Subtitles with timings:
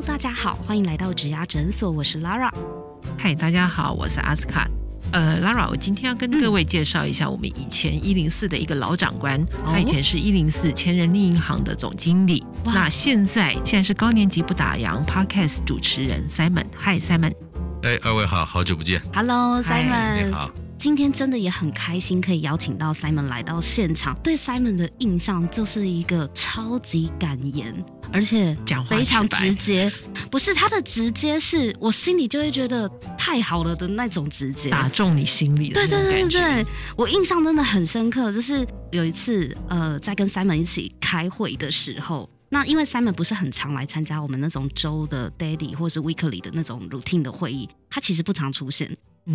[0.00, 2.50] ！Hello，大家好，欢迎来到植牙诊所，我是 Lara。
[3.18, 4.66] 嗨，大家好，我是阿斯卡。
[5.12, 16.64] 呃，Lara，我今天要跟各位介绍一下我们以前一零四的一个老长官，他以前是一零四前人力银行的总经理，那现在现在是高年级不打烊 Podcast 主持人 Simon。
[16.74, 17.34] 嗨，Simon。
[17.82, 19.02] 哎，二位好，好久不见。
[19.12, 20.28] Hello，Simon。
[20.28, 20.50] 你好。
[20.78, 24.16] 今天真的也很开心，可以邀请到 Simon 来到现场。
[24.22, 27.74] 对 Simon 的印象就是一个超级敢言，
[28.12, 29.90] 而且讲话非常直接。
[30.30, 32.88] 不是他的直接，是我心里就会觉得
[33.18, 35.70] 太好了的那种直接，打中你心里。
[35.72, 38.32] 对对对对对，我印象真的很深刻。
[38.32, 42.28] 就是有一次，呃，在跟 Simon 一起开会的时候。
[42.52, 48.90] 那因为 Simon 不是很常来参加我们那种周的 daily 或是 weekly 的那种 routine 的会议，他其实不常出现。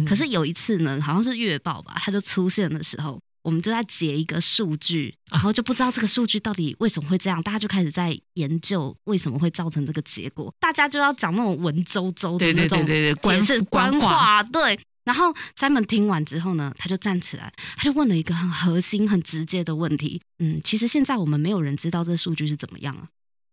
[0.06, 12.84] 可是有一次呢，好像是月报吧，他就出现的时候，我们就在解一个数据，然后就不知道这个数据到底为什么会这样，大家就开始在研究为什么会造成这个结果，大家就要讲那种文绉绉的那种
[13.22, 14.80] 解释官话，对。
[15.04, 20.20] 然后 Simon 听完之后呢，他就站起来，他就问了一个很核心、很直接的问题。
[20.40, 23.08] 嗯，其实现在我们没有人知道这数据是怎么样啊。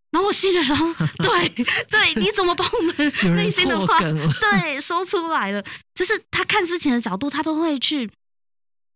[0.09, 0.75] 然后我心里说
[1.21, 1.49] ：“对
[1.89, 2.95] 对，你怎么把我们
[3.37, 5.63] 内心的话对说出来了？
[5.93, 8.09] 就是他看事情的角度，他都会去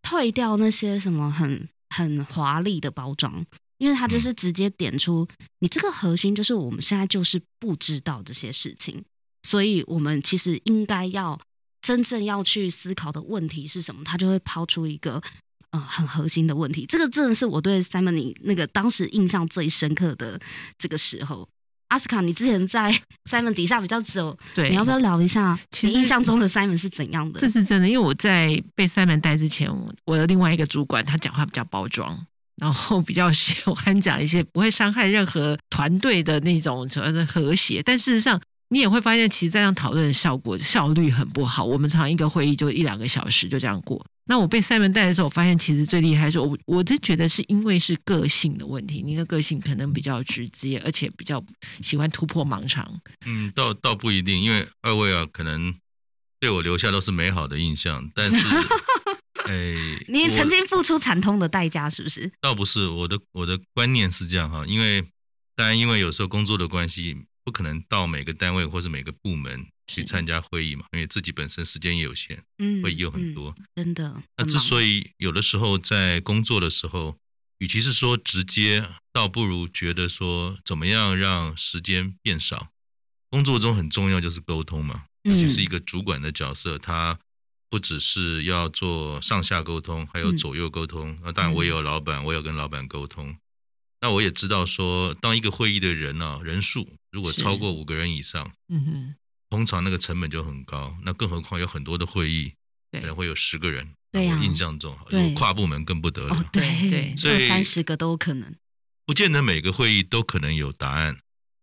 [0.07, 3.45] 退掉那些什么很很华丽的包装，
[3.77, 5.27] 因为他就是直接点出
[5.59, 9.03] 你这个核心，就是我们现在就是不知道这些事情，
[9.43, 11.39] 所以我们其实应该要。”
[11.79, 14.03] 真正要去思考的问题是什么？
[14.03, 15.21] 他就会抛出一个
[15.69, 16.85] 呃很核心的问题。
[16.85, 20.41] 这个真的是我对 Simon 你那个当时印象最深刻的
[20.77, 21.47] 这个时候。
[21.87, 22.91] 阿斯卡，你之前在
[23.29, 25.57] Simon 底下比较久，对，你要不要聊一下？
[25.71, 27.39] 其实印象中的 Simon 是怎样的？
[27.39, 29.69] 这是真的，因为我在被 Simon 带之前，
[30.05, 32.25] 我的另外一个主管他讲话比较包装，
[32.57, 38.39] 然后比较喜欢讲一些不会伤害任何团队的那种所谓的和谐，但事实上。
[38.69, 41.63] 你也会发现，其实这样讨论的效果效率很不好。
[41.63, 44.05] 我们常一个会议就一两个小时就这样过。
[44.27, 49.01] 那我被塞门带的时候，我发现其实最厉害是我，我真觉得是因为是个性的问题。
[49.01, 51.43] 你的个性可能比较直接，而且比较
[51.81, 52.99] 喜欢突破盲肠。
[53.25, 55.73] 嗯，倒倒不一定，因为二位啊，可能
[56.39, 58.11] 对我留下都是美好的印象。
[58.13, 58.47] 但是，
[59.47, 59.75] 哎，
[60.07, 62.31] 你曾经付出惨痛的代价，是不是？
[62.41, 65.03] 倒不是，我的我的观念是这样哈，因为
[65.55, 67.17] 当然因为有时候工作的关系。
[67.47, 70.85] 不可能到每个单位或者每个部门去参加会议嘛？
[70.93, 74.21] 因为自己本身时间也有限，嗯，会议有很多，真的。
[74.37, 77.17] 那之所以有的时候在工作的时候，
[77.59, 82.69] 与其是说直接，倒不如觉得说怎么样让时间变少。
[83.29, 87.19] 工作中很重要就是沟通嘛，尤其是一个主管的角色，他
[87.69, 91.17] 不只是要做上下沟通，还有左右沟通。
[91.23, 93.35] 那当然我也有老板，我有跟老板沟通。
[93.99, 99.15] 那我也知道说，当一个会议的人呢，人数如果超过五个人以上，嗯哼，
[99.49, 100.97] 通常那个成本就很高。
[101.03, 102.53] 那更何况有很多的会议，
[102.91, 103.93] 可能会有十个人。
[104.11, 106.49] 对我印象中，如果跨部门更不得了。
[106.51, 108.55] 对对，所以三十个都有可能。
[109.05, 111.19] 不见得每个会议都可能有答案，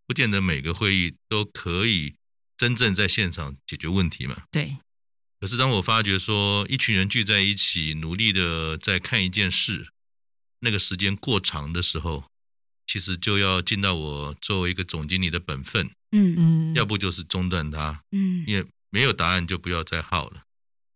[0.06, 2.14] 不见得每个会议都可以
[2.56, 4.44] 真正在现场解决问题嘛。
[4.50, 4.76] 对。
[5.40, 9.88] 可是当我发觉说，一群人聚在一起，努力的在看一件事。
[10.60, 12.24] 那个时间过长的时候，
[12.86, 20.42] 其实就要尽到我作为一个总经理的本分，嗯嗯，要不就是中断它，嗯，因为没有答案就不要再耗了。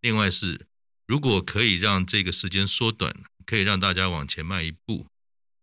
[0.00, 0.66] 另外是，
[1.06, 5.06] 如果可以让这个时间缩短，可以让大家往前迈一步，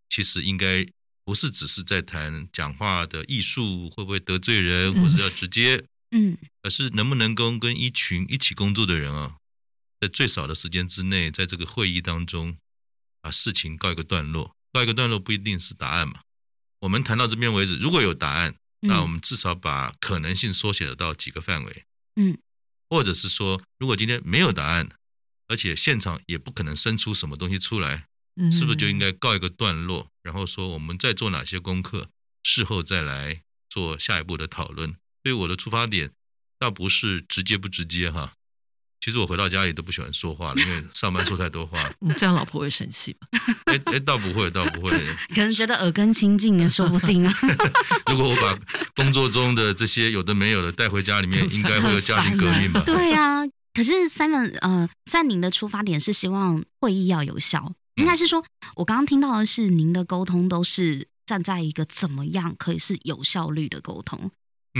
[0.09, 0.85] 其实应该
[1.24, 9.38] 不是只是在谈讲话的艺术，会不会得罪人，或者要直接，嗯，而是能不能够跟一群一起工作的人啊，
[10.02, 12.58] 在最少的时间之内，在这个会议当中。
[13.22, 16.20] 把事情告一个段落，告一个段落不一定是答案嘛。
[16.79, 21.85] 我们谈到这边为止，如果有答案，那我们至少把可能性缩写到几个范围。
[22.16, 22.37] 嗯，
[22.89, 24.89] 或者是说，如果今天没有答案，
[25.47, 28.07] 而且现场也不可能生出什么东西出来，
[28.51, 32.09] 是不是就应该告一个段落，然后说我们再做哪些功课，
[32.43, 34.95] 事后再来做下一步的讨论？
[35.23, 36.11] 所以我的出发点
[36.59, 38.33] 倒不是直接不直接哈。
[39.05, 41.78] 其实我回到家里都不喜欢说话了， 因为上班说太多话。
[41.99, 43.28] 你这样老婆会生气吗？
[43.66, 44.90] 哎哎，倒不会，倒不会。
[45.29, 47.31] 可能觉得耳根清净也说不定啊。
[48.09, 48.57] 如果我把
[48.96, 52.81] 工作中的这些有的没有的带回家里面，应该会有家庭革命吧？
[52.84, 53.43] 对啊。
[53.75, 58.43] 可是 Simon，呃，虽然您的出发点是希望会议要有效，应该是说，
[58.75, 64.31] 我刚刚听到的是您的沟通都是站在一个怎么样可以是有效率的沟通。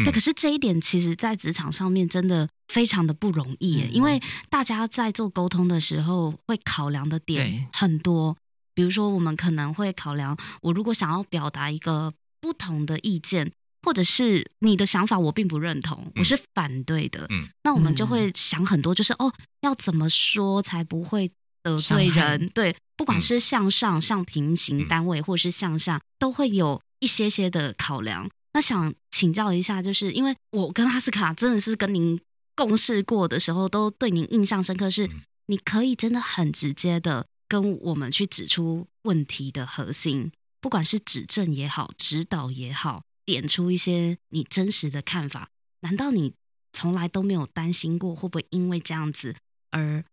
[0.04, 8.36] 对，可是这一点其实，在职场上面真的非常的不容易，因为大家在做沟通的时候会考量的点很多，
[8.74, 13.52] 比如说我们可能会考量，我如果想要表达一个不同的意见，
[13.84, 19.32] 或者是你的想法我并不认同，我是反对的，嗯，那我们就会想很多，就是哦，
[19.62, 21.32] 要怎么说才不会
[21.64, 22.50] 得罪人？
[22.50, 28.30] 对，不管是向上、向平行单位，或者是向下，都会有一些些的考量。
[28.56, 32.18] 那想请教一下，就是因为我跟阿斯卡真的是跟您
[32.56, 35.10] 共事过的时候，都对您印象深刻，是
[35.48, 40.32] 你可以真的很直接的跟我们去指出问题的核心，
[40.62, 45.50] 不管是指正也好，指导也好，点出一些你真实的看法。
[45.82, 46.34] 难道你
[46.72, 49.36] 从来都没有担心过，会不会因为这样子
[49.72, 50.06] 而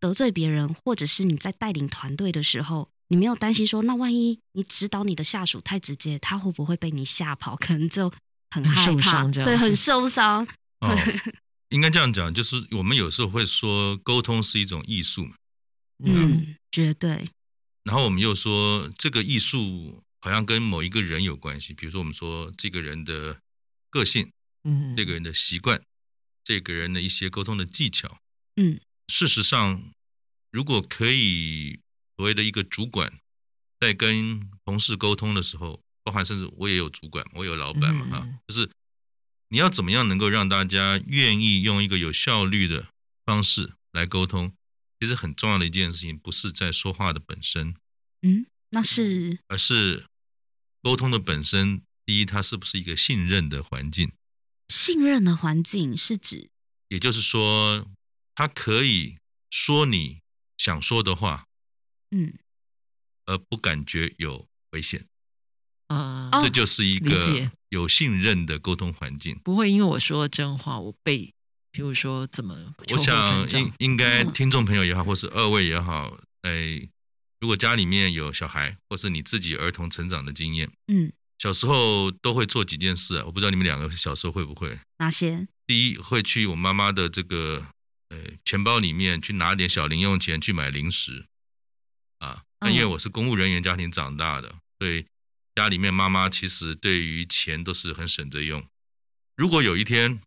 [0.00, 2.88] 得罪别人，或者是你在带领团队的时候？
[3.12, 7.54] 你没有担心说，那万一你指导你的下属太直接，他会不会被你吓跑？
[7.56, 8.10] 可能就
[8.48, 10.48] 很害怕，对，很受伤。
[10.80, 10.96] 哦，
[11.68, 15.36] 应该这样讲，就是我们有时候会说，沟通是一种艺术嘛。
[16.02, 17.28] 嗯，绝对。
[17.82, 23.38] 然后我们又说，这个艺术好像跟某一个人有关系，比如说我们说这个人的
[23.90, 24.32] 个性，
[24.64, 25.78] 嗯，这个人的习惯，
[26.42, 28.16] 这个人的一些沟通的技巧，
[28.56, 29.82] 嗯，事实上，
[30.50, 31.78] 如果可以。
[32.22, 33.12] 所谓的一个主管，
[33.80, 38.70] 在跟同事沟通的时候，包含甚至我也有主管，我有老板嘛，哈，就是
[39.48, 42.86] 你要怎么样能够让大家愿意用一个有效率的
[43.24, 44.52] 方式来沟通？
[45.00, 47.74] 其实很重要的一件事情，不是在说话的本身，
[48.22, 50.04] 嗯，那是，而是
[50.80, 51.82] 沟通的本身。
[52.06, 54.12] 第一，它是不是一个信任的环境？
[54.68, 56.50] 信任的环境是指，
[56.86, 57.84] 也就是说，
[58.36, 59.16] 他可以
[59.50, 60.20] 说你
[60.56, 61.46] 想说的话。
[62.12, 62.32] 嗯，
[63.26, 65.04] 而不感觉有危险
[65.88, 69.38] 啊，这就是一个有信任的沟通环境。
[69.42, 71.32] 不会因为我说真话，我被，
[71.70, 72.74] 比如说怎么？
[72.92, 76.88] 我想应应该听众朋友也好，或是二位也好，哎，
[77.40, 84.78] 如果家里面有小孩，或是你自己儿童成长的经验，嗯，小时候都会做几件事啊，我不知道你们两个小时候会不会？
[84.98, 85.48] 哪些？
[85.66, 87.66] 第一，会去我妈妈的这个
[88.10, 91.26] 呃钱包里面去拿点小零用钱去买零食。
[92.22, 95.04] 啊，那因为我是公务人员家庭长大的，所以
[95.56, 98.64] 家里面妈妈其实对于钱都是很省着用。
[99.36, 100.20] 如果有一天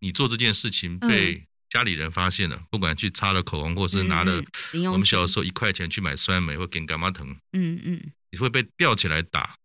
[0.00, 4.42] 你做这件事情被家里人发现了，不管去擦了口红，或是拿了
[4.90, 9.58] 我们小时候一块钱去买酸梅或给干妈疼，嗯嗯，你会被吊起来打，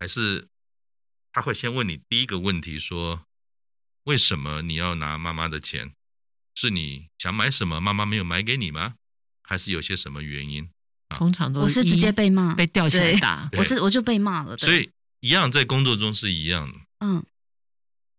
[0.00, 0.48] 还是
[1.30, 3.26] 他会先问你第一个问题说，
[4.04, 5.92] 为什么你要拿妈妈的钱？
[6.54, 8.94] 是你想买什么，妈妈没有买给你吗？
[9.48, 10.68] 还是有些什么原因？
[11.16, 13.48] 通常都我是直接被骂，被吊起来打。
[13.56, 14.58] 我是我就被骂了。
[14.58, 14.90] 所以
[15.20, 16.78] 一样在工作中是一样的。
[17.00, 17.24] 嗯，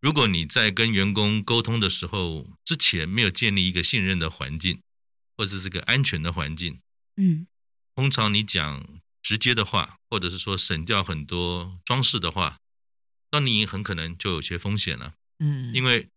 [0.02, 4.82] 如果你在跟员工沟通的时候，之前没有建立一个信任的环境，
[5.38, 6.80] 或者是个安全的环境，
[7.18, 7.46] 嗯，
[7.94, 8.84] 通常你讲
[9.22, 12.58] 直接的话，或者是说省掉很多装饰的话，
[13.32, 15.14] 那你很可能就有些风险了。
[15.38, 16.08] 嗯，因为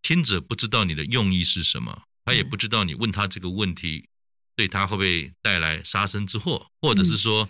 [0.00, 4.08] 听者不知道你的用意是什么，他也不知道你问他这个问题。
[4.58, 7.48] 对他会不会带来杀身之祸，或者是说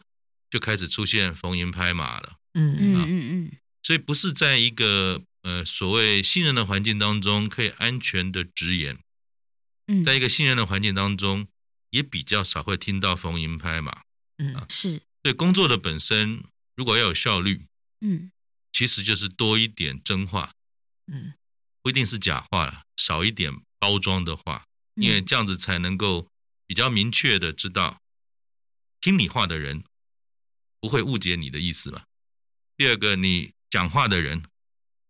[0.50, 2.36] 就开始出现逢迎拍马了？
[2.52, 3.52] 嗯嗯嗯嗯。
[3.82, 8.98] 所以不是在一个呃所谓信任的环境当中可以安全的直言。
[9.86, 11.48] 嗯，在一个信任的环境当中，
[11.88, 14.02] 也比较少会听到逢迎拍马。
[14.36, 15.00] 嗯，是。
[15.22, 16.44] 对工作的本身，
[16.76, 17.64] 如果要有效率，
[18.02, 18.30] 嗯，
[18.70, 20.52] 其实就是多一点真话，
[21.10, 21.32] 嗯，
[21.82, 26.28] 不一定是假话了，少一点包装的话，因为这样子才能够。
[26.68, 28.02] 比较明确的知道，
[29.00, 29.82] 听你话的人
[30.78, 32.02] 不会误解你的意思嘛。
[32.76, 34.44] 第二个，你讲话的人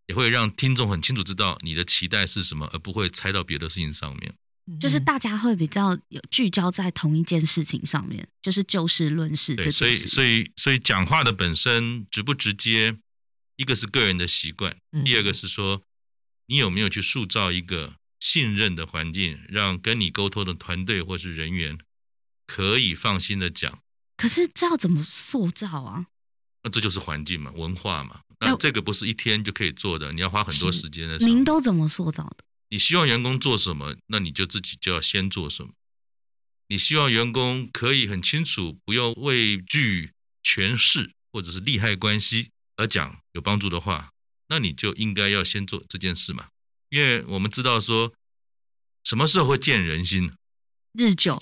[0.06, 4.32] 也会让听众很清楚知道你的期待是什么，而不会猜到别的事情上面。
[4.78, 9.56] 就是大家会比较有聚焦在同一件事情上面，就是就事论事。
[9.56, 12.96] 对，所以所以所以讲话的本身直不直接，
[13.56, 15.82] 一个是个人的习惯，第二个是说
[16.46, 17.96] 你有没有去塑造一个。
[18.20, 21.78] 信任的环境，让跟你沟通的团队或是人员
[22.46, 23.82] 可以放心的讲。
[24.16, 26.06] 可是这要怎么塑造啊？
[26.62, 28.20] 那这就是环境嘛，文化嘛。
[28.40, 31.18] 那这个不是一天就可以做的，你要花很多时间的。
[31.18, 32.44] 您都怎么塑造的？
[32.70, 35.72] 你希望员工做什么，那你就自己就要先做什么。
[36.68, 44.10] 你希望员工可以很清楚，不要畏惧权势或者是利害关系而讲有帮助的话，
[44.48, 46.48] 那你就应该要先做这件事嘛。
[46.90, 48.12] 因为我们知道说，
[49.04, 50.32] 什么时候会见人心？
[50.92, 51.38] 日久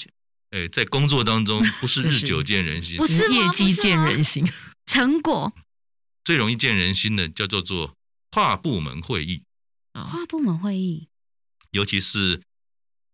[0.50, 4.46] 哎，在工作当中不是 日久见人心不，是吗业绩见人心。
[4.86, 5.52] 成果
[6.24, 7.96] 最容易见人心的叫做做
[8.30, 9.42] 跨部门会议，
[9.92, 11.08] 啊，跨部门会议，
[11.70, 12.42] 尤其是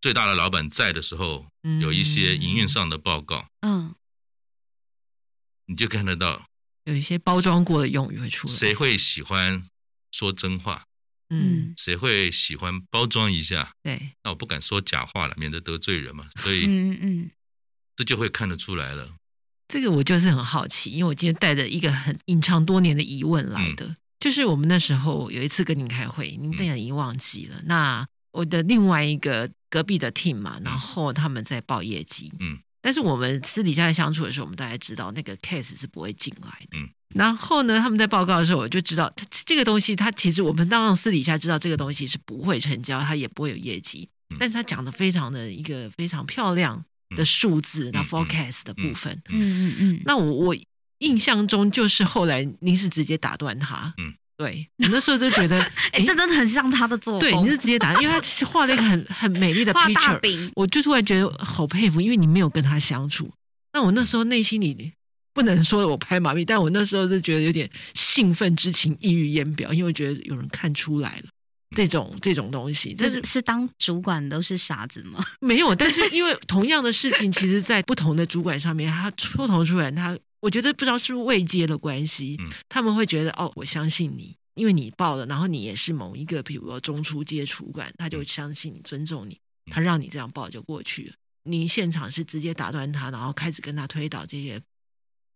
[0.01, 3.95] 最大的老板在的时候，嗯有一些营运上的报告，嗯，
[5.67, 6.47] 你就看得到
[6.85, 8.53] 有一些包装过的用语会出来。
[8.53, 9.65] 谁会喜欢
[10.11, 10.85] 说真话，
[11.33, 13.73] 嗯，谁会喜欢包装一下。
[13.83, 17.31] 对，那我不敢说假话了，免得得罪人嘛，所以嗯嗯
[17.97, 19.09] 这就会看得出来了。
[19.69, 27.63] 这个我就是很好奇，因为我今天带着一个很隐藏多年的疑问来的，就是我们那时候有一次跟您开会，您当然已经忘记了。
[27.65, 36.91] 那我的另外一个隔壁的 team 嘛，然后他们在报业绩，嗯，但是我们私底下在相处的时候，我们大概知道那个 case 是不会进来的，嗯。
[37.15, 44.37] 然后呢，他们在报告的时候，我就知道它这个东西，它其实我们当然私底下知道这个东西是不会成交，它也不会有业绩，嗯。
[44.41, 46.85] 但是他讲的非常的一个非常漂亮
[47.17, 50.57] 的数字，那嗯 forecast 的部分，嗯嗯嗯，那我我
[50.99, 55.61] 印象中就是后来您是直接打断他，嗯，对我那时候就觉得，
[55.93, 63.31] 哎，这真的很像他的作风，对，你是直接打，因为他画了一个很很美丽的 picture，饼，我就突然觉得好佩服，因为你没有跟他相处。
[63.73, 64.93] 那我那时候内心里
[65.33, 71.25] 不能说我拍马屁，但我那时候就觉得有点兴奋之情溢于言表，因为我觉得有人看出来了
[71.75, 75.25] 这种这种东西，但就是是当主管都是傻子吗？
[75.41, 89.39] 没有，但是因为同样的事情， 其实在不同的主管上面，他不同主管他，我觉得不知道是不是未接的关系，嗯他们会觉得哦，我相信你，因为你报了，然后你也是某一个，比如说中初阶主管，他就相信你，尊重你，
[89.71, 91.15] 他让你这样报就过去了。
[91.45, 94.61] 你现场是直接打断他，然后开始跟他推导这些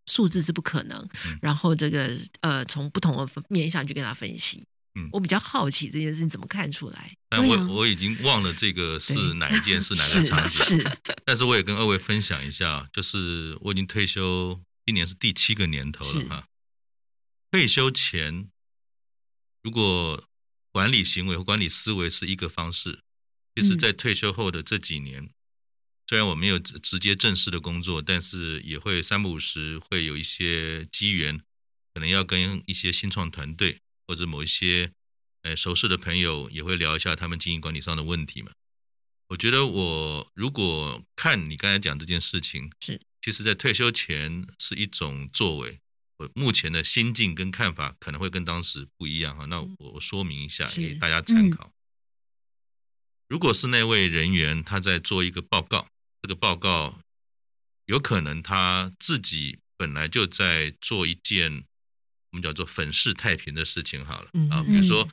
[0.07, 4.65] 数字是不可能，嗯然后这个呃从不同的面向去跟他分析。
[4.97, 5.09] 嗯。
[5.13, 7.15] 我比较好奇这件事情怎么看出来？
[7.29, 16.49] 但我我已经忘了这个是哪一件是哪个场景，是，但是我也跟二位分享一下，就是我已经退休，今年是第七个年头了哈。
[17.51, 18.49] 退休前，
[19.63, 20.25] 如果
[20.73, 23.01] 管理行为和管理思维是一个方式，
[23.55, 23.79] 其实，嗯。
[23.79, 25.31] 在退休后的这几年，
[26.07, 31.39] 虽然我没有直直接正式的工作，但是也会三不五时会有一些机缘，
[31.95, 34.93] 可能要跟一些新创团队或者某一些
[35.43, 38.53] 呃熟识的朋友也会聊一下他们经营管理上的问题嘛。
[39.29, 45.81] 我觉得我如果看你刚才讲这件事情，是其实在退休前是一种作为，
[46.19, 49.47] 我目前的心境跟看法可能会跟当时不一样哈。
[49.47, 51.73] 那我我说明一下给大家参考。
[53.29, 55.89] 如果是那位人员他在做一个报告，
[56.23, 57.01] 这个报告
[57.87, 61.65] 有可能他自己本来就在做一件
[62.31, 65.09] 我们叫做粉饰太平的事情好了嗯啊，嗯比如说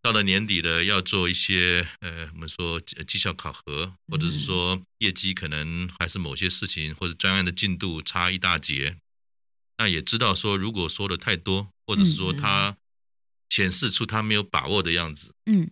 [0.00, 8.96] 到了年底了要做一些呃我们说绩绩效考核，或者是说业绩可能还是某些事情或者专案的进度差一大截，
[9.78, 12.76] 那也知道说如果说的太多，或者是说他
[13.48, 15.70] 显示出他没有把握的样子，嗯，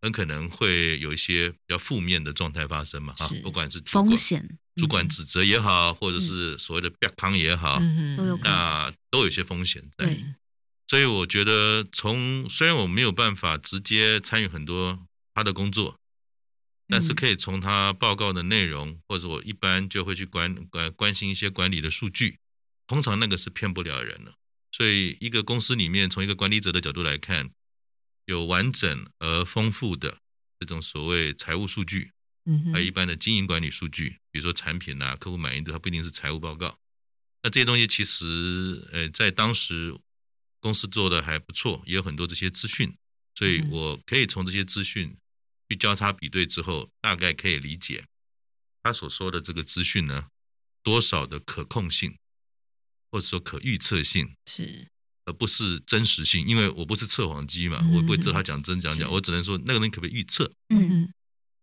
[0.00, 8.52] 很可能会有一些比较负面的状态发生嘛，哈，不管是风险主管指责也好，或者是所谓的 bec 康也好，嗯都有可能。
[8.52, 10.06] 那都有一些风险在。
[10.06, 10.24] 对。
[10.88, 15.98] 所以我觉得从虽然我没有办法直接参与很多他的工作，
[16.86, 22.38] 但是可以从他报告的内容，或者我一般就会去关关关心一些管理的数据，
[22.86, 24.34] 通常那个是骗不了人的。
[24.70, 27.50] 所以一个公司里面，从一个管理者的角度来看，
[28.26, 30.18] 有完整而丰富的
[30.60, 32.12] 这种所谓财务数据，
[32.72, 36.78] 还有一般的经营管理数据，比如说产品啊、客户满意度，它不一定是财务报告。
[37.42, 39.94] 那这些东西其实，呃，在当时
[40.60, 42.96] 公司做的还不错，也有很多这些资讯，
[43.34, 45.16] 所以嗯我可以从这些资讯
[45.68, 48.04] 去交叉比对之后，大概可以理解
[48.82, 50.28] 他所说的这个资讯呢，
[50.82, 52.16] 多少的可控性，
[53.10, 54.88] 或者说可预测性，是
[55.24, 56.46] 而不是真实性。
[56.46, 60.52] 因为我不是测谎机嘛，嗯我不会知道他讲真讲假，是我只能说那个人可不可以预测。
[60.68, 61.12] 嗯嗯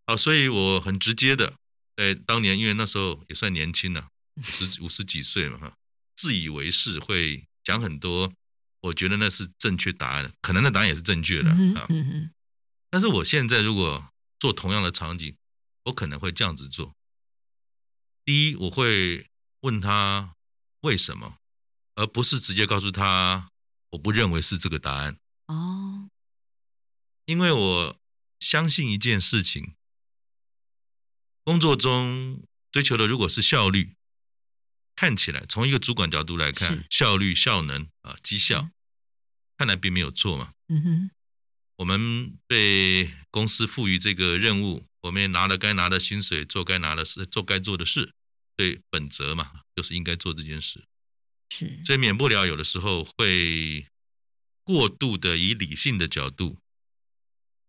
[0.05, 1.53] 啊，所以我很直接的，
[1.95, 4.10] 在当年，因为那时候也算年轻了、
[4.43, 5.77] 十五十几岁嘛，哈，
[6.15, 8.33] 自以为是，会讲很多，
[8.81, 11.88] 我觉得那是正确答案，可能那答案也是正确的嗯啊。
[12.89, 15.36] 但是我现在如果做同样的场景，
[15.86, 16.93] 我可能会这样子做。
[18.25, 19.27] 第一，我会
[19.62, 20.36] 问他
[20.81, 21.38] 为什么，
[21.95, 23.50] 而不是直接告诉他
[23.91, 25.17] 我不认为是这个答案。
[25.48, 26.10] 哦，
[27.25, 27.98] 因为我
[28.39, 29.74] 相信一件事情，
[31.43, 33.95] 工作中追求的如果是效率，
[34.95, 38.71] 看起来从一个主管角度来看，效率、效能啊、绩效嗯，
[39.57, 40.53] 看来并没有错嘛。
[40.67, 41.12] 嗯哼，
[41.77, 48.13] 我们被公司赋予这个任务，我们也拿了该拿的薪水，做该拿的事，做该做的事，
[48.55, 50.83] 对本责嘛，就是应该做这件事。
[51.50, 53.88] 是，所以免不了有的时候会
[54.63, 56.57] 过度的以理性的角度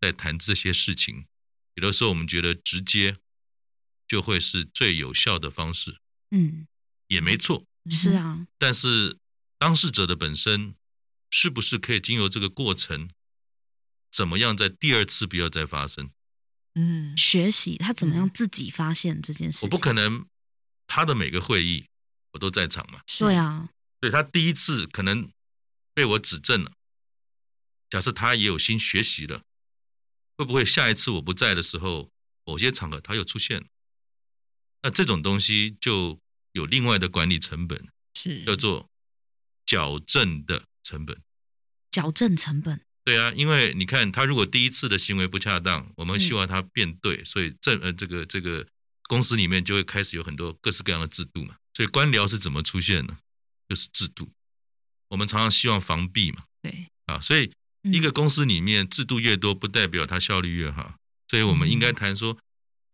[0.00, 1.26] 在谈这些事情，
[1.74, 3.16] 有的时候我们觉得直接
[4.14, 5.98] 就会是最有效的方式，
[6.30, 6.68] 嗯，
[7.08, 7.64] 也没错。
[7.90, 9.18] 是啊，但是
[9.58, 10.76] 当事者的本身
[11.32, 13.10] 是不是可以经由这个过程，
[14.12, 16.12] 怎么样在第二次不要再发生？
[16.76, 19.66] 嗯，学习他怎么样嗯自己发现这件事情。
[19.66, 20.24] 我不可能
[20.86, 21.88] 他的每个会议
[22.34, 23.68] 我都在场嘛，是对，啊，
[24.00, 25.28] 所以他第一次可能
[25.92, 26.70] 被我指正了。
[27.90, 29.42] 假设他也有心学习了，
[30.36, 32.12] 会不会下一次我不在的时候，
[32.44, 33.66] 某些场合他又出现了？
[34.84, 36.20] 那这种东西就
[36.52, 38.90] 有另外的管理成本，是叫做
[39.64, 41.18] 矫正的成本。
[41.90, 42.82] 矫正成本。
[43.02, 48.66] 对啊，因为你看他如果第一次的行为不恰当，我们嗯希望他变对，所以正呃这个这个
[49.08, 51.56] 公司里面就会开始有很多各式各样的制度嘛。
[51.72, 53.16] 所以官僚是怎么出现呢？
[53.66, 54.30] 就是制度。
[55.08, 57.50] 我们常常希望防弊嘛，对，啊，所以
[57.84, 60.96] 嗯一个公司里面制度越多，不代表它效率越好。
[61.28, 62.36] 所以我们应该谈说，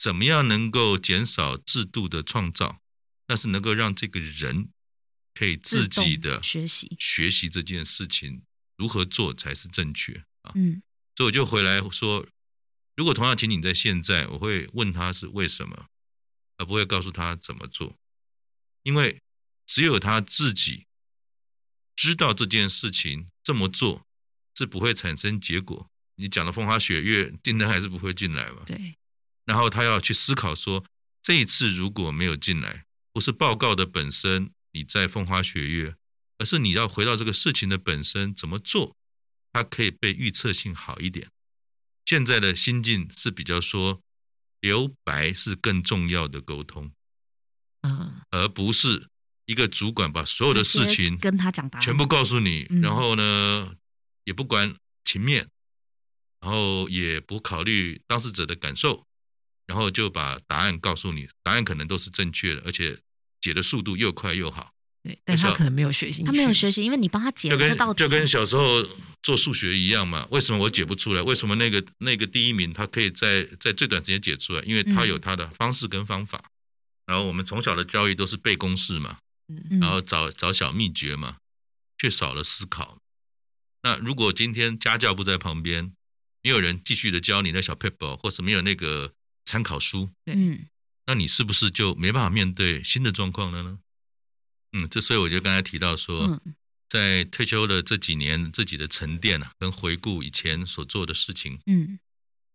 [0.01, 2.81] 怎么样能够减少制度的创造，
[3.27, 4.71] 但是能够让这个人
[5.35, 6.97] 可以自己的学习。
[6.99, 8.43] 学习这件事情
[8.79, 10.53] 如何做才是正确啊。
[10.55, 10.83] 嗯
[11.17, 12.27] 所以我就回来说，
[12.97, 15.89] 如果同样情景在现在，我会问他是为什么，
[16.57, 17.99] 而不会告诉他怎么做，
[18.85, 19.21] 因为
[19.67, 20.87] 只有他自己
[21.95, 24.07] 知道这件事情这么做
[24.57, 25.91] 是不会产生结果。
[26.15, 28.63] 你讲的风花雪月，订单还是不会进来嘛？
[28.65, 28.97] 对，
[29.45, 30.85] 然后他要去思考说，
[31.23, 35.97] 这一次如果没有进来，不是报告的本身你在风花雪月，
[36.39, 38.97] 而是你要回到这个事情的本身怎么做，
[39.53, 41.29] 它可以被预测性好一点。
[42.05, 44.01] 现在的心境是比较说，
[44.61, 46.93] 留白是更重要的沟通，
[47.83, 49.09] 嗯，而不是
[49.47, 52.81] 一个主管把所有的事情跟他讲，全部告诉你，嗯。
[52.81, 53.75] 然后呢
[54.25, 55.49] 也不管情面，
[56.41, 59.07] 然后也不考虑当事者的感受，
[59.71, 62.99] 然后就把答案告诉你，答案可能都是正确的，而且
[63.41, 68.85] 解的速度又快又好，对，但他可能没有学习，他没有学习，因为你帮他解就跟了这道题，就跟小时候
[69.23, 70.27] 做数学一样嘛。
[70.33, 71.23] 为什么我解不出来？
[71.23, 74.63] 为什么那个那个第一名他可以在在最短时间解出来？
[74.63, 76.43] 因为他有他的方式跟方法。
[77.07, 81.37] 然后我们从小的教育都是背公式嘛，嗯，嗯然后找找小秘诀嘛，
[81.97, 82.99] 却少了思考。
[83.85, 85.93] 那如果今天家教不在旁边，
[86.43, 89.13] 没有人继续的教你那小 paper，或是没有那个
[89.51, 90.69] 参考书，嗯。
[91.07, 93.81] 那你是不是就没办法面对新的状况了呢？
[94.73, 96.55] 嗯，这所以我就刚才提到说，嗯。
[96.89, 101.99] 在退休的这几年，自己的沉淀啊，跟回顾以前所做的事情，嗯，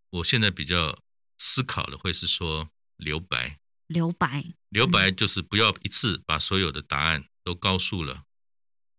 [0.09, 0.97] 我现在比较
[1.37, 3.59] 思考的会是说留白。
[3.87, 8.23] 留白，留白就是不要一次把所有的答案都告诉了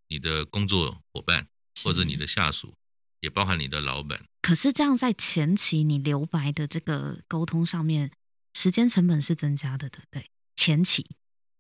[0.09, 1.49] 你的工作伙伴
[1.83, 2.75] 或者你的下属，
[3.21, 4.25] 也包含你的老板。
[4.47, 8.13] 可是这样在前期你留白的这个沟通上面，
[8.55, 10.31] 时间成本是增加的，对不对？
[10.55, 11.05] 前期，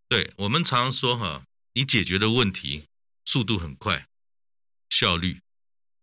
[0.08, 2.84] 对我们常说哈，你解决的问题
[3.24, 4.06] 速度很快，
[4.88, 5.40] 效率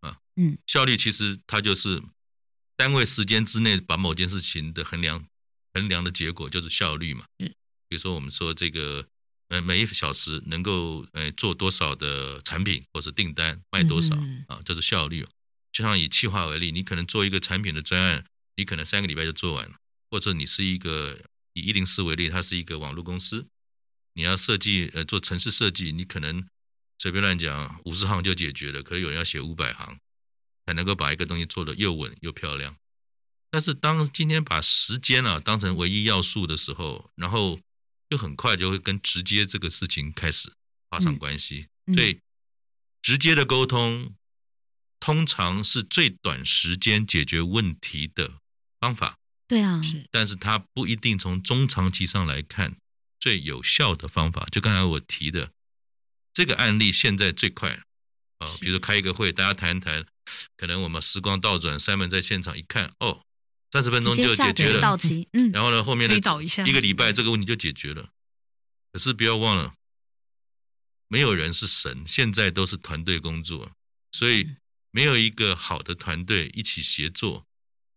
[0.01, 2.03] 啊，嗯，效率其实它就是
[2.75, 5.25] 单位时间之内把某件事情的衡量
[5.73, 7.23] 衡量的结果就是效率嘛。
[7.37, 7.47] 嗯，
[7.87, 9.07] 比如说我们说这个
[9.47, 15.25] 呃每一小时能够呃做多少的产品或者订单卖多少、嗯啊，这是效率。
[15.73, 19.75] 就像以企划为例，你可能做一个产品的专案，你可能三个礼拜就做完了，
[20.11, 21.19] 或者你是一个
[21.53, 23.47] 以一零四为例，它是一个网络公司，
[24.13, 26.47] 你要设计呃做城市设计，你可能
[26.99, 29.99] 随便乱讲五十行就解决了，可是有人要写五百行，
[30.67, 32.77] 才能够把一个东西做得又稳又漂亮。
[33.49, 37.59] 但是当今天把时间啊当成唯一要素的时候，然后
[38.09, 40.53] 就很快就会跟直接这个事情开始
[40.89, 42.19] 发生关系，嗯所以
[43.01, 44.15] 直接的沟通
[45.03, 48.35] 通常是最短时间解决问题的
[48.79, 49.17] 方法。
[49.45, 52.77] 对啊，是但是它不一定从中长期上来看
[53.19, 54.47] 最有效的方法。
[54.49, 55.51] 就刚才我提的
[56.31, 57.81] 这个案例，现在最快
[58.37, 60.05] 啊、比如说开一个会，大家谈一谈，
[60.55, 63.25] 可能我们时光倒转，Simon 在现场一看，哦，
[63.73, 68.07] 三十分钟就解决了，到期，嗯，然后呢，后面的一一个礼拜这个问题就解决了。
[68.93, 69.73] 可是不要忘了，
[71.09, 73.69] 没有人是神，现在都是团队工作，
[74.13, 74.47] 所以
[74.95, 77.47] 没有一个好的团队一起协作，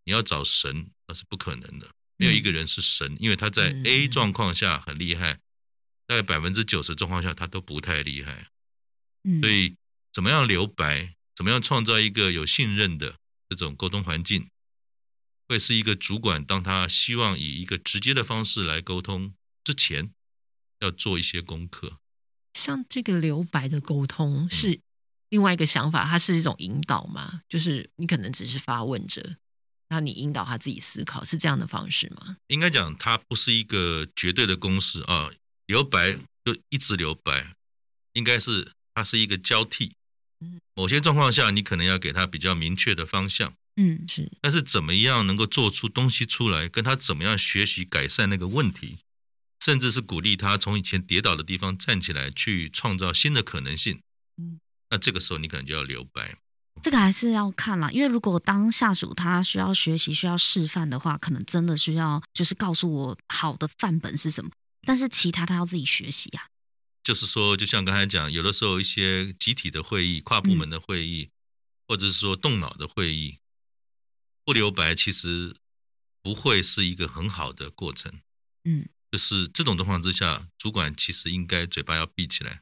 [0.04, 5.40] 你要找神那是不可能的，没有一个人是神，因为他在 A 状况下很厉害，
[6.06, 8.48] 大概百分之九十状况下他都不太厉害。
[9.24, 9.76] 嗯，所以
[10.10, 13.18] 怎么样留白，怎么样创造一个有信任的
[13.50, 14.48] 这种沟通环境，
[15.46, 20.14] 会是一个主管当他希望以一个直接的方式来沟通之前，
[20.80, 22.00] 要做一些功课。
[22.54, 24.80] 像这个留白的沟通是
[25.36, 27.42] 另外一个想法，它是一种引导嘛？
[27.46, 29.36] 就是你可能只是发问者，
[29.90, 32.38] 那你引导他自己思考，是这样的方式吗？
[32.46, 35.28] 应该讲，它不是一个绝对的公式啊，
[35.66, 37.52] 留白就一直留白，
[38.14, 39.92] 应该是它是一个交替。
[40.40, 48.96] 嗯某些状况下，你可能要给他比较明确的方向，嗯是但是怎么样能够做出东西出来，跟他怎么样学习改善那个问题，
[49.62, 54.00] 甚至是鼓励他从以前跌倒的地方站起来，去创造新的可能性。
[54.36, 56.38] 嗯，那这个时候你可能就要留白。
[56.82, 64.50] 这个还是要看啦，因为如果当下属他需要学习、需要示范的话，可能真的需要就是告诉我好的范本是什么，
[64.82, 66.48] 但是其他他要自己学习啊。
[67.02, 71.30] 就是说，就像刚才讲，有的时候一些集体的会议、跨部门的会议，
[71.88, 73.38] 或者是说动脑的会议，
[74.44, 75.54] 不留白其实
[76.20, 78.12] 不会是一个很好的过程。
[78.64, 82.60] 嗯，就是这种状况之下，主管其实应该嘴巴要闭起来，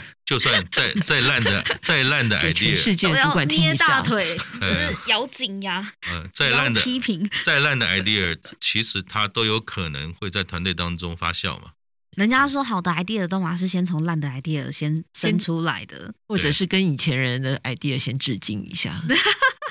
[0.24, 4.00] 就算再再烂的再烂的 给全世 idea，界的主管听一下。
[4.00, 7.28] 腿，呃 咬紧牙，嗯，再烂的批评。
[7.44, 11.72] 再烂的 idea，其实它都有可能会在团队当中发酵嘛。
[12.16, 18.92] 人家说好的 idea 都嘛是先从烂的 idea 先生出来的，或者是跟以前人的 idea 先致敬一下。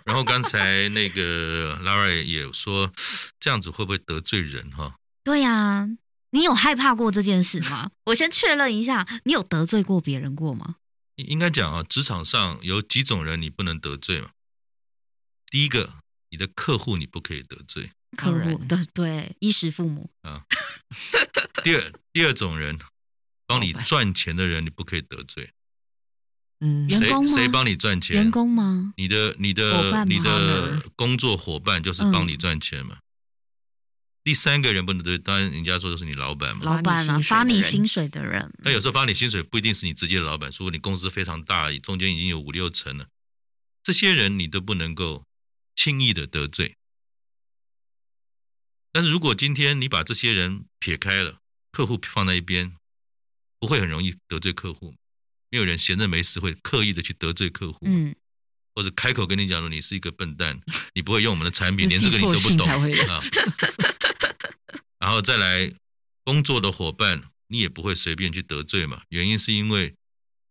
[0.06, 2.92] 然后刚才那个 Lara 也说，
[3.40, 4.96] 这样子会不会得罪人哈？
[5.24, 5.88] 对呀、
[6.32, 7.92] 你有害怕过这件事吗？
[8.06, 10.76] 我先确认一下，你有得罪过别人过吗？
[11.16, 14.30] 应应该讲啊，职场上有几种人你不能得罪嘛。
[15.48, 15.94] 第一个，
[16.30, 20.44] 你的客户你不可以得罪客户对对，衣食父母，啊。
[21.64, 22.80] 第二，第二种人，
[23.46, 25.52] 帮你赚钱的人你不可以得罪。
[26.62, 28.16] 嗯，谁员工吗谁帮你赚钱？
[28.16, 28.94] 员工吗？
[28.96, 32.98] 你的你伙的伴你的工作伙伴就是帮你赚钱嘛。
[34.24, 36.64] 第三个人不能得罪，当然人家说的是你老板嘛。
[36.64, 43.08] 老板啊，发发你薪水的人，但有时候发你薪水不一定是你直接的老板，如果你公司非常大，中间已经有五六层了，
[43.82, 45.24] 这些人你都不能够
[45.76, 46.76] 轻易的得罪。
[48.92, 51.40] 但是如果今天你把这些人撇开了，
[51.72, 52.76] 客户放在一边，
[53.60, 54.94] 不会很容易得罪客户。
[55.50, 58.16] 没有人闲着没事会刻意的去得罪客户，嗯，
[58.76, 60.62] 或者开口跟你讲说你是一个笨蛋，
[60.94, 63.22] 你不会用我们的产品，连这个你都不懂啊。
[65.00, 65.74] 然后再来
[66.24, 69.96] 工作的伙伴，你也不会随便去得罪嘛，原因是因为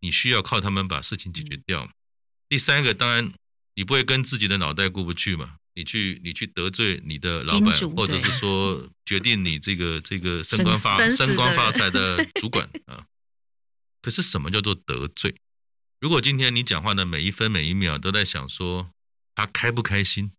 [0.01, 1.93] 你需要靠他们把事情解决掉嘛。
[2.49, 3.33] 第三个，当然
[3.75, 13.07] 你不会跟自己的脑袋过不去嘛，你去你去得罪你的老板或者是说决定你这个这个升官发升官发财的主管 啊。
[14.03, 15.37] 可是什么叫做得罪？
[16.01, 18.91] 如果今天你讲话的每一分每一秒都在想说
[19.35, 20.33] 他开不开心，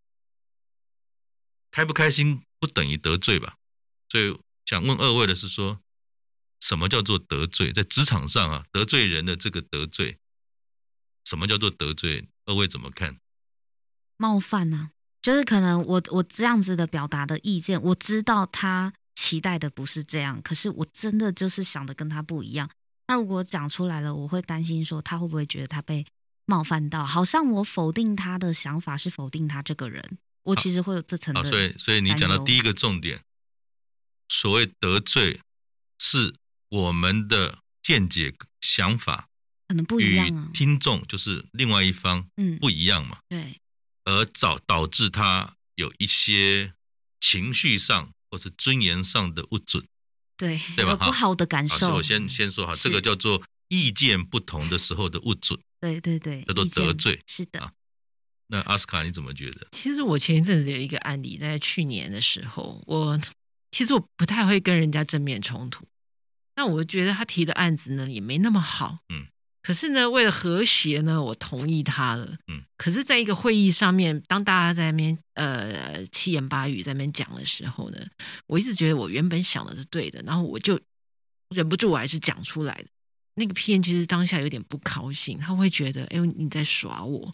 [1.71, 3.57] 开不开心不等于得罪吧？
[4.07, 5.79] 所以想问二位的是说，
[6.59, 7.73] 什么叫做得罪？
[7.73, 10.19] 在职场上啊，得罪人的这个得罪，
[11.25, 12.29] 什么叫做得罪？
[12.45, 13.19] 二位怎么看？
[14.17, 14.91] 冒犯呐、
[15.23, 22.69] 就是可能我我这样子的表达的意见，我知道他期待的不是这样，可是我真的就是想的跟他不一样。
[23.07, 26.05] 那如果讲出来了，我会担心说他会不会觉得他被
[26.45, 33.23] 冒犯到，好像我否定他的想法是否定他这个人，我其实会有这层啊，所以所以你讲到第一个重点，
[34.27, 35.39] 所谓得罪，
[35.99, 36.33] 是
[36.69, 39.29] 我们的见解、想法
[39.67, 40.49] 可能不一与样啊。
[40.53, 43.59] 听众就是另外一方嗯，不一样嘛，对，
[44.05, 46.73] 而导导致他有一些
[47.19, 49.85] 情绪上或是尊严上的不准。
[50.37, 51.95] 对，对吧哈有不好的感受。
[51.95, 55.59] 我先先说好，是这个叫做意见不同的时候的不准。
[55.79, 57.71] 对对对，叫做得罪是的，啊
[58.51, 59.65] 那阿斯卡你怎么觉得？
[59.71, 63.19] 其实我前一阵子有一个案例，在去年的时候，我
[63.71, 65.85] 其实我不太会跟人家正面冲突，
[66.57, 69.25] 那我觉得他提的案子呢也没那么好，嗯，
[69.63, 77.97] 可是呢，为了和谐呢，我同意他了，嗯，可是在一个会议上面，当大家在那边呃七言八语在那边讲的时候呢，
[78.47, 80.77] 我一直觉得我原本想的是对的，然后我就
[81.55, 82.85] 忍不住我还是讲出来的。
[83.35, 87.33] 那个 PM 其实当下有点不高兴，他会觉得，哎，你在耍我，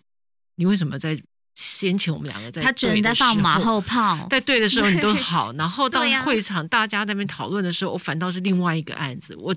[0.57, 1.19] 你为什么在
[1.55, 4.27] 先前我们两个在他只能对的在放马时候后炮。
[4.29, 9.55] 在对的时候你都好，然后到会场大家在那边讨论的时候，我反倒是另外一个案子，我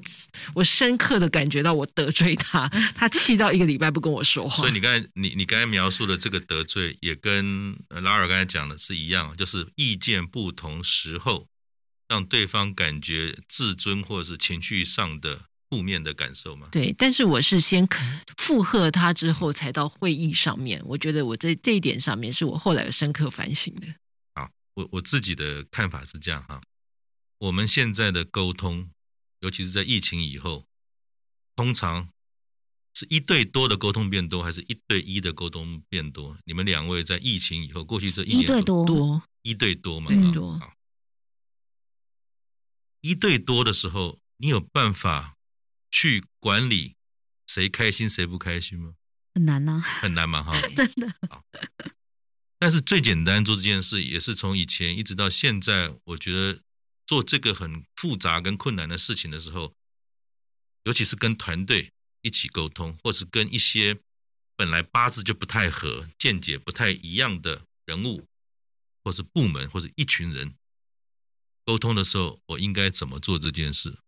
[0.55, 4.57] 我深刻的感觉到我得罪他，他气到一个礼拜不跟我说话。
[4.57, 11.47] 所以你刚才你你刚才描述的这个得罪，也跟呃拉尔刚才讲的是一样，就是意见不同时候，
[12.09, 16.69] 让对方感觉自尊或者是情绪上的负面的感受吗。
[16.73, 20.83] 对，但是我是先肯附和他之后，才到会议上面。
[20.85, 23.87] 我觉得我在这一点上面，是我后来有深刻反省的。
[24.35, 26.61] 好，我我自己的看法是这样哈，
[27.39, 28.91] 我们现在的沟通，
[29.41, 30.67] 尤其是在疫情以后，
[31.55, 32.09] 通常
[32.95, 36.37] 是一对多的沟通变多，还是一对一的沟通变多？
[36.45, 40.73] 你们两位在疫情以后，过去这一年一对多，一对多嘛，多好
[43.03, 45.37] 一对多的时候，你有办法
[46.01, 46.97] 去管理
[47.47, 48.95] 谁开心谁不开心吗？
[49.35, 50.59] 很难呐、很难嘛，哈。
[50.75, 51.15] 真的。
[52.59, 56.63] 但是最简单做这件事，也是从以前一直到现在，我觉得
[57.05, 59.75] 做这个很复杂跟困难的事情的时候，
[60.85, 63.99] 尤其是跟团队一起沟通，或是跟一些
[64.57, 68.27] 本来八字就不太合、见解不太一样的人物，
[69.05, 70.55] 或是部门，或者一群人
[71.67, 73.99] 沟通的时候，我应该怎么做这件事？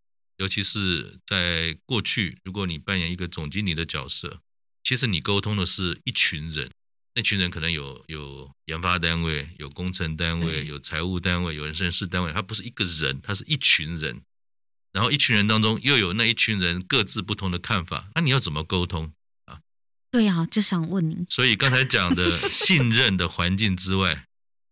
[0.42, 4.40] 尤其是在过去，如果你扮演一个总经理的角色，
[4.82, 6.68] 其实你沟通的是一群人。
[7.14, 14.20] 那群人可能有有研发单位、有工程单位、嗯有财务单位、有人事单位，他不是一个人，他是一群人。
[14.92, 19.12] 然后一群人当中又有那一群人各自不同的看法，那你要怎么沟通
[19.44, 19.60] 啊？
[20.10, 24.26] 对呀、就想问你，所以刚才讲的 信任的环境之外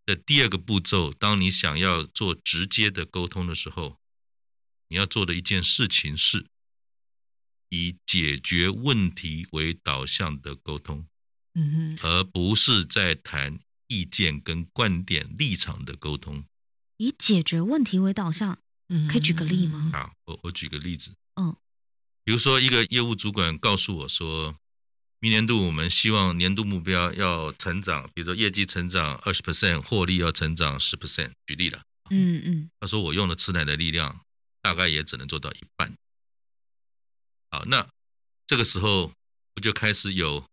[0.04, 3.99] 的第二个步骤，当你想要做直接的沟通的时候，
[4.90, 6.46] 你要做的一件事情是
[7.70, 11.07] 以解决问题为导向的沟通。
[11.55, 16.44] 嗯哼，而不是在谈意见跟观点立场的沟通。
[16.96, 19.90] 以解决问题为导向，嗯可以举个例吗？
[19.92, 21.57] 好，我我举个例子，嗯，
[22.24, 24.57] 比如说一个业务主管告诉我说，
[25.18, 31.33] 明年度我们希望年度目标要成长，比如说业绩成长二十 percent，获利要成长十 percent。
[31.46, 34.24] 举例了，嗯嗯他说我用了吃奶的力量，
[34.61, 35.96] 大概也只能做到一半。
[37.51, 37.88] 好，那
[38.46, 39.12] 这个时候
[39.55, 40.46] 不就开始有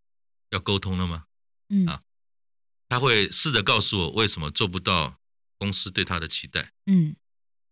[0.49, 1.25] 要沟通了吗？
[1.69, 2.01] 嗯啊
[2.89, 5.19] 他会试着告诉我为什么做不到
[5.57, 7.15] 公司对他的期待，嗯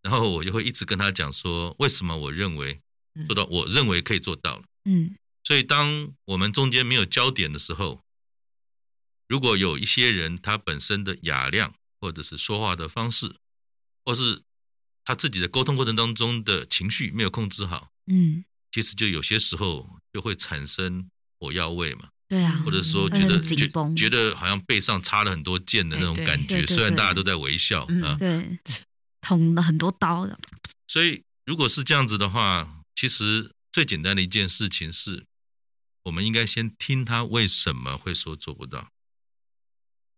[0.01, 2.81] 然后我就会一直跟他讲说，为什么我认为
[3.25, 4.63] 做到，我认为可以做到了。
[4.83, 8.01] 嗯所以当我们中间没有焦点的时候，
[9.27, 13.35] 如果有一些人他本身的雅量，或者是说话的方式，
[14.03, 14.41] 或是
[15.05, 22.09] 他自己的沟通过程当中的情绪没有控制好，嗯，其实就有些时候就会产生火药味嘛。
[22.27, 23.95] 对啊，或者说觉得觉紧绷。
[23.95, 28.59] 觉得好像背上插了很多剑的那种感觉，虽然大家都在微笑嗯啊，对，
[29.21, 30.25] 捅了很多刀。
[30.25, 30.35] 的，
[30.87, 35.23] 所以如果是这样子的话，其实最简单的一件事情是，
[36.05, 38.89] 我们应该先听他为什么会说做不到。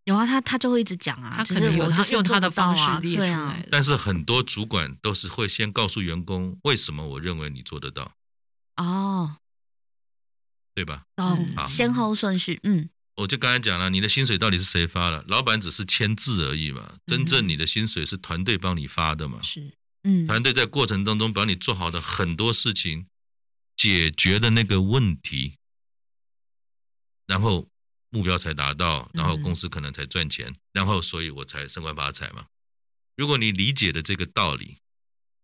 [0.07, 3.47] 有啊，他他就会一直讲啊，他只是可能有他我就是用他的方式列出对啊。
[3.47, 8.13] 来，但是很多主管都是会先告诉员工为什么我认为你做得到，
[8.77, 9.35] 哦，
[10.73, 11.03] 对吧？
[11.17, 11.65] 懂嗯，好。
[11.65, 12.89] 先后顺序，嗯。
[13.15, 15.25] 我就刚才讲了，你的薪水到底是谁发的？
[15.27, 19.39] 老板只是签字而已嘛，真正你的薪水是团队帮你发的嘛。
[19.43, 23.07] 是，嗯，团队在过程当中把你做好的很多事情
[23.75, 25.55] 解决的那个问题，
[27.25, 27.67] 然后
[28.17, 32.47] 目标才达到，然后公司可能才赚钱，然后所以我才升官发财嘛。
[33.15, 34.79] 如果你理解的这个道理，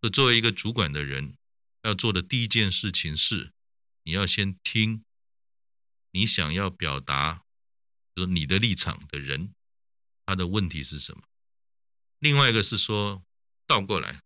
[0.02, 1.36] 就作为一个主管的人，
[1.84, 3.52] 要做的第一件事情是，
[4.06, 5.04] 你要先听
[6.14, 7.44] 你想要表达，
[8.16, 9.54] 就是你的立场的人，
[10.26, 11.22] 他的问题是什么。
[12.18, 13.24] 另外一个是说，
[13.68, 14.24] 倒过来，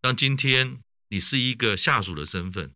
[0.00, 2.74] 当今天你是一个下属的身份，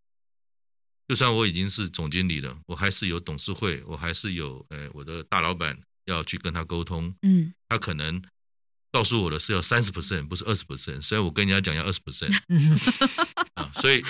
[1.08, 7.52] 就算我已经是总经理了，我还是有董事会，我还是有呃我的大老板要去跟他沟通，嗯。
[7.68, 8.22] 他可能
[8.92, 12.78] 告诉我的是要三十 percent，不是二十 percent，虽然我跟人家讲要二十 percent 嗯
[13.54, 14.00] 啊，所以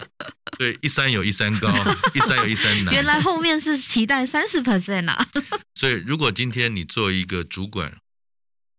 [0.58, 1.68] 对一山有一山高，
[2.14, 2.92] 一山有一山难。
[2.94, 5.26] 原来后面是期待三十 percent 啊，
[5.74, 8.00] 所以，如果今天你作为一个主管，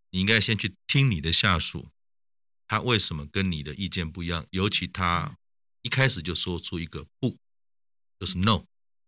[0.10, 1.90] 你应该先去听你的下属，
[2.68, 5.38] 他为什么跟你的意见不一样，尤其他
[5.84, 7.38] 一开始就说出一个不，
[8.22, 8.64] 就是 no。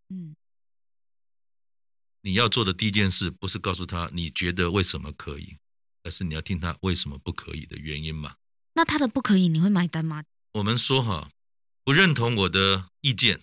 [0.10, 0.36] 嗯
[2.21, 5.58] 你要做的第一件事，不是告诉他你觉得为什么可以，
[6.04, 8.38] 而是你要听他为什么不可以的原因嘛。
[8.73, 10.23] 那他的不可以，你会买单吗？
[10.54, 11.30] 我们说哈，
[11.84, 13.41] 不认同我的意见，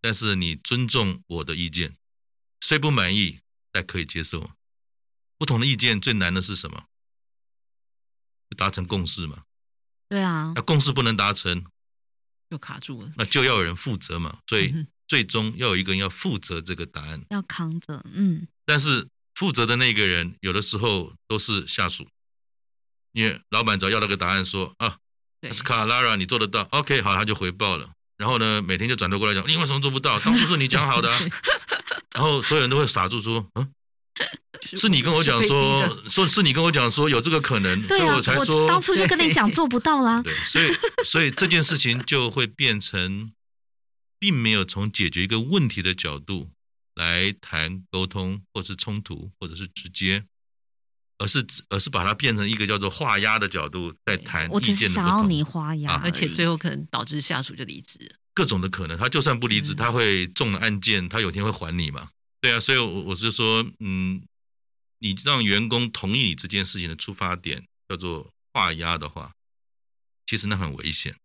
[0.00, 1.96] 但是你尊重我的意见，
[2.60, 3.38] 虽不满意，
[3.70, 4.50] 但可以接受。
[5.38, 6.86] 不同的意见最难的是什么？
[8.56, 9.44] 达成共识嘛。
[10.08, 11.64] 对啊那，共识不能达成，
[12.50, 13.12] 就卡住了。
[13.16, 14.40] 那就要有人负责嘛。
[14.48, 14.74] 所以
[15.08, 17.20] 最终要有一个人要负责这个答案。
[17.30, 22.06] 要扛着，嗯，但是负责的那个人，有的时候都是下属，
[23.12, 24.98] 因为老板只要要了个答案说啊，
[25.40, 27.90] 对，斯卡拉拉你做得到，OK，好，他就回报了。
[28.18, 30.18] 然后呢，每天就转头过来讲，你为什么做不到？
[30.20, 31.20] 当初是你讲好的、啊。
[32.14, 33.72] 然后所有人都会傻住说，嗯，
[34.62, 43.30] 是你跟我讲说，说是你跟我讲说有这个可能，所以我才说当初就跟你讲 做不到啦，对，所以所以这件事情就会变成，
[44.18, 46.50] 并没有从解决一个问题的角度
[46.94, 50.24] 来谈沟通，或是冲突，或者是直接，
[51.18, 55.06] 而是而是把它变成一个叫做画押的角度，在谈我意只是想。
[55.06, 58.16] 要你画押啊而且最后可能导致下属就离职。
[58.34, 62.10] 各种的可能，他就算不离职，嗯他会中了案件，他有天会还你嘛？
[62.40, 64.22] 对啊，所以我我是说，嗯，
[65.00, 69.32] 你让员工同意你这件事情的出发点叫做画押的话，
[70.24, 71.16] 其实那很危险，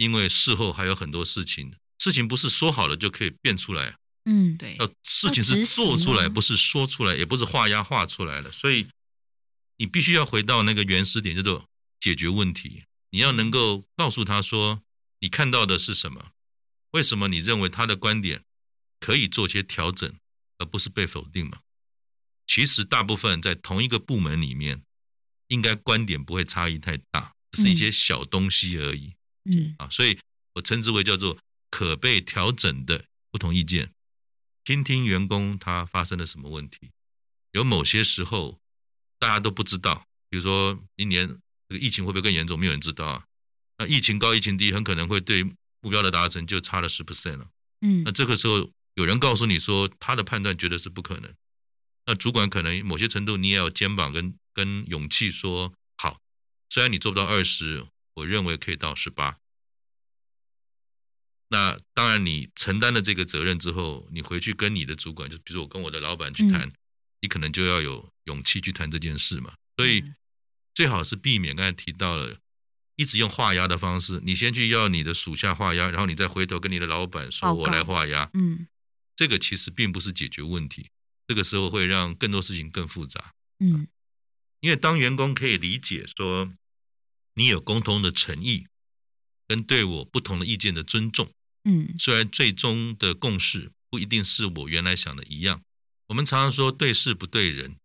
[0.00, 8.88] 因为事后还有很多事情，事情不是说好了就可以变出来，嗯，对，要事情是做出来，啊不是说出来，也不是画押画出来的，所以
[9.76, 11.68] 你必须要回到那个原始点，叫做
[12.00, 12.84] 解决问题。
[13.10, 14.80] 你要能够告诉他说，
[15.18, 16.30] 你看到的是什么，
[16.92, 18.42] 为什么你认为他的观点
[18.98, 20.10] 可以做些调整，
[20.56, 21.58] 而不是被否定嘛？
[22.46, 24.82] 其实大部分在同一个部门里面，
[25.48, 29.12] 应该观点不会差异太大，只是一些小东西而已。
[29.44, 30.18] 嗯啊，所以
[30.54, 31.38] 我称之为叫做
[31.70, 33.92] 可被调整的不同意见，
[34.64, 36.90] 听听员工他发生了什么问题。
[37.52, 38.58] 有某些时候
[39.18, 41.28] 大家都不知道，比如说一年
[41.68, 43.24] 这个疫情会不会更严重，没有人知道啊。
[43.78, 45.42] 那疫情高、疫情低，很可能会对
[45.80, 47.48] 目标的达成就差了十 percent 了。
[47.80, 51.34] 嗯那这个时候有人告诉你说他的判断觉得是不可能，
[52.04, 56.20] 那主管可能某些程度你也要肩膀跟跟勇气说好，
[56.68, 57.86] 虽然你做不到二十，
[58.20, 59.38] 我认为可以到十八。
[61.48, 66.70] 那当然，你承担了这个责任之后，你回去跟你的主管，就比如我跟我的老板去谈，
[67.20, 69.54] 你可能就要有勇气去谈这件事嘛。
[69.76, 70.14] 所以嗯
[70.72, 72.38] 最好是避免刚才提到了，
[72.94, 78.30] 一直用画押的方式，你先去要你的属下画押，然后你再回头跟你的老板说我来画押。
[78.34, 78.68] 嗯
[79.16, 80.88] 这个其实并不是解决问题，
[81.26, 83.32] 这个时候会让更多事情更复杂。
[83.58, 83.88] 嗯
[84.60, 86.52] 因为当员工可以理解说
[87.34, 88.66] 你有沟通的诚意，
[89.46, 91.30] 跟对我不同的意见的尊重，
[91.64, 95.62] 嗯虽然最终的共识不一定是我原来想的一样。
[96.08, 97.76] 我们常常说对事不对人，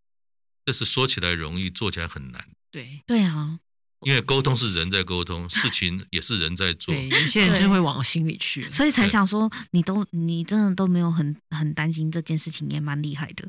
[0.66, 2.50] 这是说起来容易，做起来很难。
[2.72, 3.60] 对对啊，
[4.02, 6.94] 因为沟通是人在沟通，事情也是人在做。
[6.94, 8.70] 对，有些人就会往心里去。
[8.72, 13.48] 所以才想说你都你真的都没有很很担心这件事情，也蛮厉害的。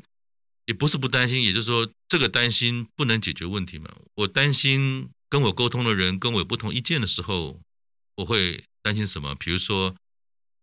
[0.65, 3.89] 也不是不担心，也就是说，这个担心不能解决问题嘛。
[4.15, 7.59] 我担心跟我沟通的人跟我有不同意见的时候，
[8.15, 9.35] 我会担心什么？
[9.35, 9.95] 比如说，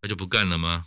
[0.01, 0.87] 他就不干了吗？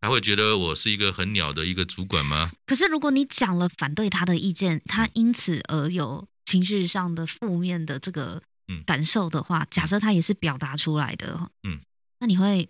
[0.00, 2.52] 他会觉得我是一个很鸟的一个主管吗？
[2.66, 11.80] 可是如果你讲了反对他的意见，他因此而有情绪上的负面的这个嗯感受的话，假设他也是表达出来的，嗯，
[12.20, 12.68] 那你会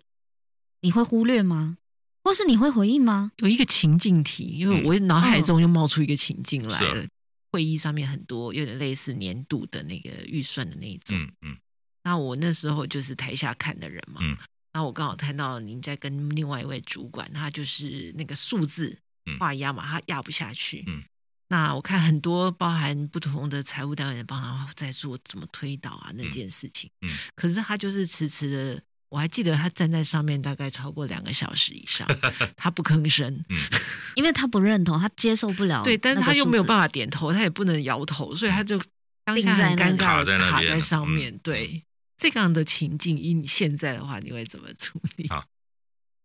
[0.81, 1.77] 你会忽略吗？
[2.23, 3.31] 或是你会回应吗？
[3.37, 7.07] 有一个情境题，因为嗯我脑海中又冒出一个情境来是了。
[7.51, 11.17] 会议上面很多有点类似年度的那个预算的那一种。
[11.17, 11.57] 嗯嗯
[12.03, 14.21] 那我那时候就是台下看的人嘛。
[14.23, 14.37] 嗯
[14.71, 20.83] 那我刚好看到您在跟另外一位主管，他就是那个数字嗯画押嘛，他压不下去。
[20.87, 21.03] 嗯
[21.51, 26.87] 那我看很多包含不同的财务单位帮他在做怎么推导啊那件事情。
[27.01, 32.07] 嗯可是他就是迟迟的，我还记得他站在上面大概超过两个小时以上，
[32.55, 33.33] 他不吭声。
[33.49, 33.57] 嗯，
[34.15, 35.83] 因为他不认同，他接受不了。
[35.83, 36.83] 对，但是他又没有办法。
[36.83, 38.79] 法点头，他也不能摇头，所以他就
[39.25, 41.37] 当下很尴尬，定在那卡在上嗯面。
[41.39, 41.83] 对，
[42.17, 45.27] 这样的情境，以你现在的话，你会怎么处理？
[45.27, 45.45] 好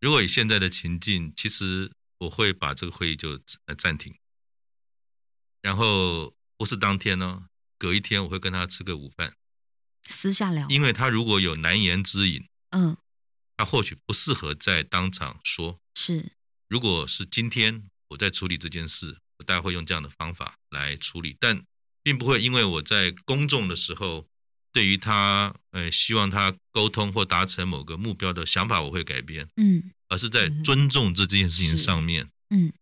[0.01, 4.15] 如果以现在的情境，其实我会把这个会议就呃暂停，
[5.63, 7.45] 然后不是当天呢，
[7.79, 9.33] 隔一天我会跟他吃个午饭，
[10.09, 10.67] 私下聊。
[10.69, 12.97] 因为他如果有难言之隐，嗯，
[13.57, 15.81] 他或许不适合在当场说。
[15.95, 16.33] 是，
[16.69, 21.65] 如果是今天我在处理这件事，我大概会用这样的方法来处理，但
[22.03, 24.27] 并不会因为我在公众的时候，
[24.73, 32.73] 对于他呃希望他沟通或达成某个目标的想法，我会改变，嗯而是在嗯尊重这件事情上面，嗯。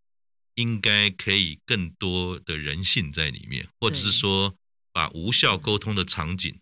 [0.57, 4.55] 应该可以更多的人性在里面，或者是说
[4.93, 6.61] 把无效沟通的场景，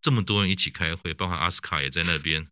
[0.00, 2.46] 这么多人一起开会，包括阿斯卡也在那边。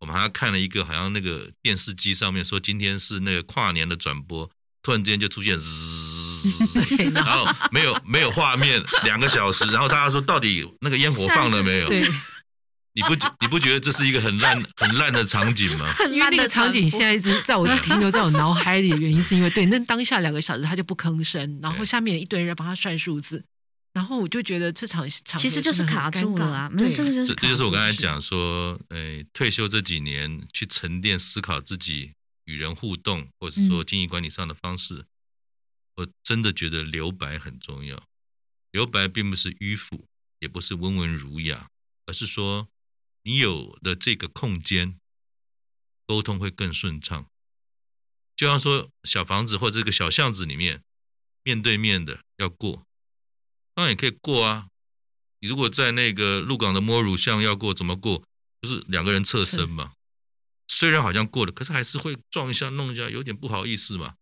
[0.00, 4.50] 我们还看了一个，好像那个电视机上面说今天是那个跨年的转播，
[4.82, 5.58] 突然之间就出现
[7.12, 11.88] 然然后后没有没有画面，两个小时，然后大家说到底那个烟火放了没有？
[11.88, 12.02] 对，
[12.94, 15.94] 你不你不觉得这是一个很烂很烂的场景吗？
[16.10, 23.44] 因为那个场景现在一直在我停留在我脑海里的原因，是因为对，那当下两个小时他就不吭声，然后下面一堆人帮他算数字，
[23.92, 32.12] 然后我就觉得这场场合其实就是卡住了啊，没有对这个就是这这就是我刚才讲说，呃，退休这几年去沉淀思考自己
[32.44, 35.04] 与人互动，或者说嗯经营管理上的方式，
[35.96, 38.02] 我真的觉得留白很重要。
[38.70, 40.06] 留白并不是迂腐，
[40.38, 41.68] 也不是温文儒雅，
[42.06, 42.68] 而是说
[43.24, 45.00] 你有的这个空间，
[46.06, 47.26] 沟通会更顺畅。
[48.36, 50.82] 就像说小房子或者这个小巷子里面，
[51.42, 52.86] 面对面的要过，
[53.80, 54.66] 当然也可以过啊。
[55.38, 58.22] 你如果在那个鹿港的摸乳巷要过，怎么过？
[58.60, 59.94] 就是两个人侧身嘛。
[60.68, 64.16] 虽然好像过了，可是还是会撞一下、弄一下，有点不好意思嘛。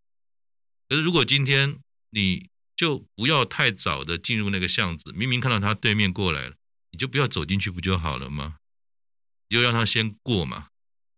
[0.88, 1.76] 可是如果今天
[2.10, 6.54] 你就不要太早的进入那个巷子，明明看到他对面过来了，
[6.92, 8.58] 你就不要走进去不就好了吗？
[9.48, 10.68] 你就让他先过嘛，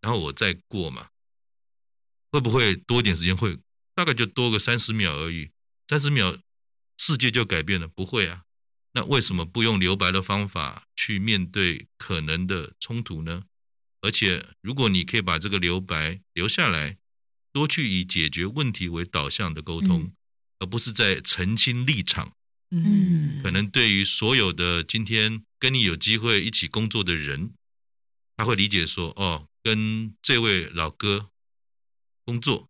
[0.00, 1.08] 然后我再过嘛。
[2.32, 3.36] 会不会多点时间？
[3.36, 3.58] 会，
[3.94, 5.50] 大概就多个三十秒而已。
[5.88, 6.34] 三十秒，
[7.02, 7.88] 世界就改变了？
[7.88, 8.42] 不会啊。
[8.92, 13.44] 那为什么不用留白的方法去面对可能的冲突呢？
[14.02, 16.98] 而且，如果你可以把这个留白留下来，
[17.52, 20.12] 多去以解决问题为导向的沟通，嗯
[20.58, 22.36] 而不是在澄清立场，
[22.70, 27.54] 嗯，可能对于所有的今天跟你有机会一起工作的人，
[28.36, 31.30] 他会理解说：哦，跟这位老哥
[32.26, 32.68] 工作，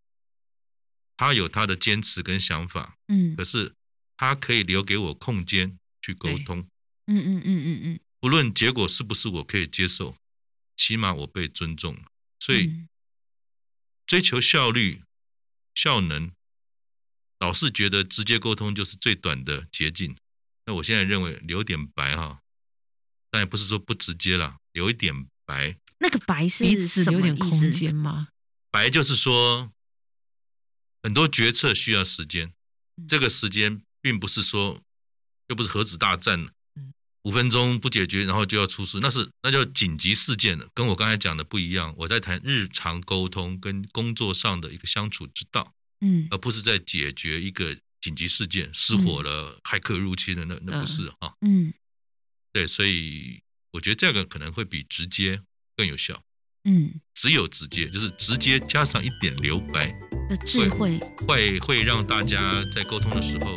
[1.16, 3.74] 他有他的坚持跟想法，嗯可是
[4.20, 6.58] 他可以留给我空间去沟通。
[7.06, 10.14] 嗯嗯嗯嗯嗯，不论结果是不是我可以接受，
[10.76, 12.02] 起码我被尊重了。
[12.38, 12.88] 所以嗯
[14.06, 15.00] 追求效率、
[15.74, 16.32] 效能，
[17.38, 20.14] 老是觉得直接沟通就是最短的捷径。
[20.66, 22.42] 那我现在认为留点白哈，
[23.30, 25.78] 但也不是说不直接啦，留一点白。
[25.98, 28.28] 那个白是彼此什留点空间嘛。
[28.70, 29.72] 白就是说，
[31.02, 32.52] 很多决策需要时间，
[32.96, 34.80] 嗯这个时间并不是说，
[35.48, 36.92] 又不是核子大战嗯，
[37.22, 41.94] 五分钟不解决，然后就要出事，那是那叫紧急事件了，跟我刚才讲的不一样。
[41.98, 51.34] 我在谈日常沟通跟工作上的一个相处之道，嗯而不是在解决一个紧急事件，失火了、骇客入侵了，那那不是哈。
[51.42, 51.72] 嗯
[52.52, 53.40] 对，所以
[53.72, 55.40] 我觉得这个可能会比直接
[55.76, 56.22] 更有效。
[56.64, 59.90] 嗯只有直接，就是直接加上一点留白，
[60.28, 63.56] 的智慧，会会让大家在沟通的时候